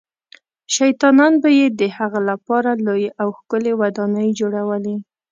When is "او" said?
3.21-3.27